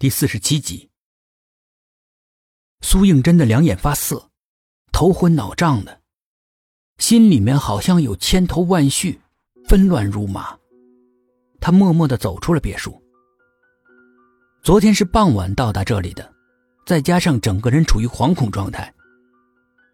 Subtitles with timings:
[0.00, 0.88] 第四十七集，
[2.80, 4.30] 苏应真的两眼发涩，
[4.92, 6.00] 头昏脑胀的，
[6.96, 9.20] 心里面好像有千头万绪，
[9.68, 10.58] 纷乱如麻。
[11.60, 12.98] 他默默的走出了别墅。
[14.62, 16.34] 昨天是傍晚到达这里的，
[16.86, 18.90] 再加上整个人处于惶恐状态，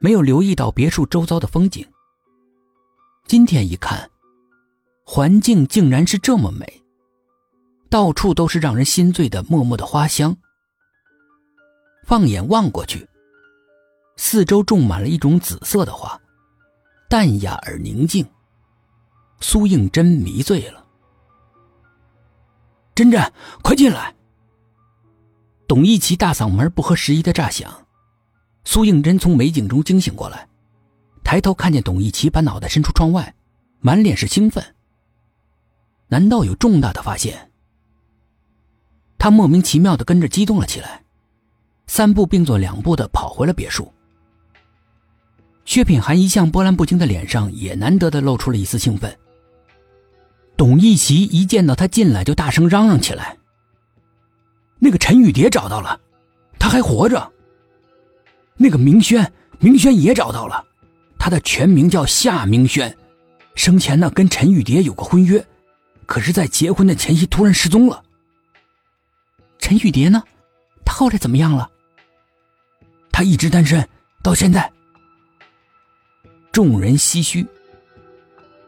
[0.00, 1.82] 没有留意到别墅周遭的风景。
[3.26, 4.10] 今天一看，
[5.06, 6.83] 环境竟然是这么美。
[7.88, 10.36] 到处都是让人心醉的默默的花香。
[12.04, 13.08] 放眼望过去，
[14.16, 16.20] 四周种满了一种紫色的花，
[17.08, 18.26] 淡雅而宁静。
[19.40, 20.84] 苏应真迷醉了。
[22.94, 24.14] 真真，快进来！
[25.66, 27.86] 董一奇大嗓门不合时宜的炸响。
[28.64, 30.48] 苏应真从美景中惊醒过来，
[31.22, 33.34] 抬头看见董一奇把脑袋伸出窗外，
[33.80, 34.62] 满脸是兴奋。
[36.08, 37.50] 难道有重大的发现？
[39.24, 41.02] 他莫名其妙的跟着激动了起来，
[41.86, 43.90] 三步并作两步的跑回了别墅。
[45.64, 49.18] 薛品涵一向波澜不惊的脸上也难得的露出了一丝兴奋。
[50.58, 53.38] 董一奇一见到他进来就大声嚷嚷起来
[54.78, 55.98] ：“那个陈雨蝶找到了，
[56.58, 57.32] 他还活着。
[58.58, 60.62] 那个明轩，明轩也找到了，
[61.18, 62.94] 他的全名叫夏明轩，
[63.54, 65.42] 生前呢跟陈雨蝶有过婚约，
[66.04, 68.02] 可是，在结婚的前夕突然失踪了。”
[69.64, 70.22] 陈玉蝶呢？
[70.84, 71.70] 她后来怎么样了？
[73.10, 73.88] 她一直单身
[74.22, 74.70] 到现在。
[76.52, 77.46] 众人唏嘘。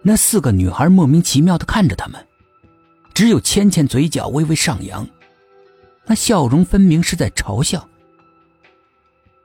[0.00, 2.26] 那四个女孩莫名其妙的看着他们，
[3.12, 5.06] 只有芊芊嘴角微微上扬，
[6.06, 7.86] 那笑容分明是在嘲笑。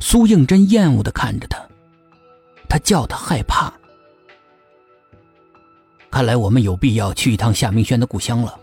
[0.00, 1.64] 苏应真厌恶的看着他，
[2.68, 3.72] 他叫他害怕。
[6.10, 8.58] 看来我们有必要去一趟夏明轩的故乡了。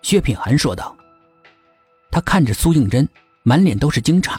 [0.00, 0.96] 薛品涵说道。
[2.10, 3.08] 他看着苏应真，
[3.42, 4.38] 满脸都是惊诧。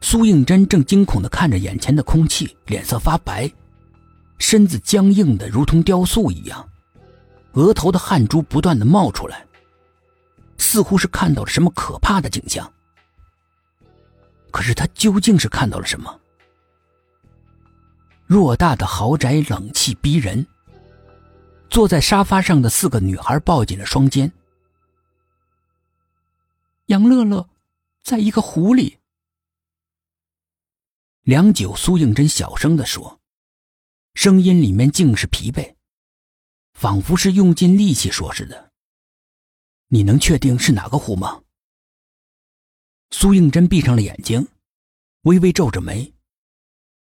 [0.00, 3.50] 苏应真正惊恐的看着眼前的空气，脸色发白，
[4.38, 6.68] 身子僵硬的如同雕塑一样，
[7.52, 9.44] 额头的汗珠不断的冒出来，
[10.58, 12.70] 似乎是看到了什么可怕的景象。
[14.50, 16.20] 可是他究竟是看到了什么？
[18.28, 20.46] 偌大的豪宅，冷气逼人。
[21.68, 24.32] 坐在沙发上的四个女孩抱紧了双肩。
[26.86, 27.50] 杨乐乐，
[28.04, 29.00] 在一个湖里。
[31.22, 33.20] 良久，苏应真小声的说，
[34.14, 35.74] 声音里面尽是疲惫，
[36.74, 38.72] 仿佛是用尽力气说似的。
[39.88, 41.42] 你能确定是哪个湖吗？
[43.10, 44.46] 苏应真闭上了眼睛，
[45.22, 46.14] 微微皱着眉，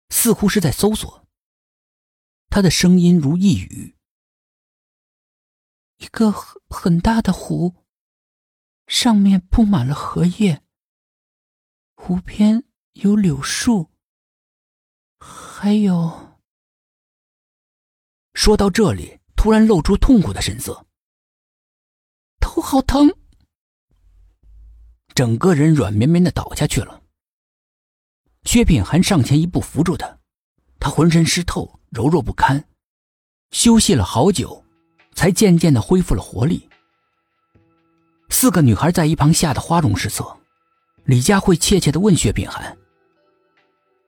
[0.10, 1.28] 似乎是在搜索。
[2.52, 3.96] 他的声音如一语
[5.98, 7.78] ：“一个很很大的湖。”
[8.92, 10.62] 上面铺满了荷叶，
[11.96, 13.90] 湖边有柳树，
[15.18, 16.38] 还有。
[18.34, 20.86] 说到这里，突然露出痛苦的神色，
[22.42, 23.10] 头好疼，
[25.16, 27.02] 整个人软绵绵的倒下去了。
[28.44, 30.20] 薛品涵上前一步扶住他，
[30.82, 32.68] 他浑身湿透，柔弱不堪，
[33.52, 34.66] 休息了好久，
[35.16, 36.68] 才渐渐的恢复了活力。
[38.42, 40.36] 四个女孩在一旁吓得花容失色，
[41.04, 42.76] 李佳慧怯怯的问薛品涵：“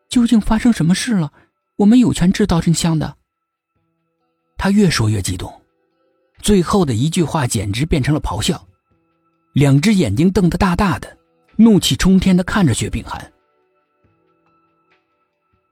[0.10, 1.32] 究竟发生什么事了？
[1.76, 3.16] 我们有权知道真相的。”
[4.58, 5.62] 他越说越激动，
[6.40, 8.68] 最后的一句话简直变成了咆哮，
[9.52, 11.16] 两只眼睛瞪得大大的，
[11.56, 13.32] 怒气冲天的看着薛品涵：“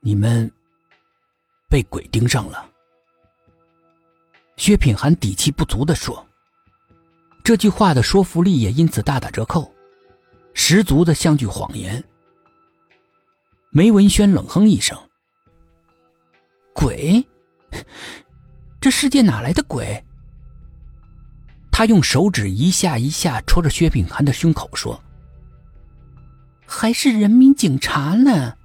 [0.01, 0.51] 你们
[1.67, 2.69] 被鬼盯上了。”
[4.55, 6.23] 薛品涵底气不足的说。
[7.43, 9.71] 这句话的说服力也因此大打折扣，
[10.53, 12.03] 十足的像句谎言。
[13.71, 14.97] 梅文轩冷哼一声
[16.73, 17.25] ：“鬼？
[18.79, 20.03] 这世界哪来的鬼？”
[21.71, 25.01] 他用手指一下一下戳着薛品涵的胸口，说
[26.67, 28.55] ：“还是人民警察呢，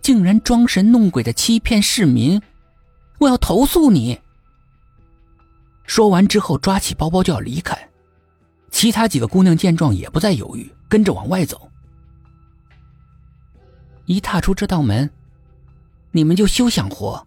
[0.00, 2.40] 竟然装神弄鬼的欺骗市民！
[3.18, 4.20] 我要投诉你！”
[5.86, 7.88] 说完之后，抓起包包就要离开。
[8.76, 11.72] 其他几个姑娘见状也不再犹豫，跟着往外走。
[14.04, 15.08] 一踏出这道门，
[16.10, 17.26] 你们就休想活。”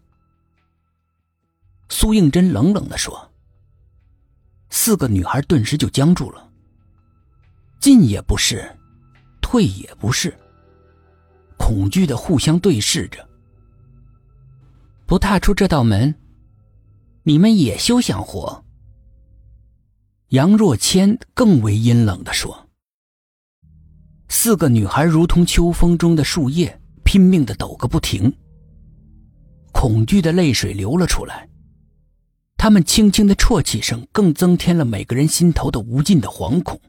[1.90, 3.32] 苏应真冷冷的说。
[4.70, 6.52] 四个女孩顿时就僵住了，
[7.80, 8.72] 进也不是，
[9.42, 10.32] 退也不是，
[11.58, 13.28] 恐惧的互相对视着。
[15.08, 16.14] 不踏出这道门，
[17.24, 18.64] 你们也休想活。
[20.30, 22.68] 杨若谦更为阴冷地说。
[24.28, 28.32] 四个女孩如同秋风中的树叶，拼命的抖个不停。
[29.72, 31.50] 恐惧的泪水流了出来，
[32.58, 36.80] 他们轻轻的啜泣声更增添了每个人心头的无尽的惶恐。